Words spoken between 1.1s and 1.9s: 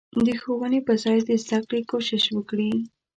د زدکړې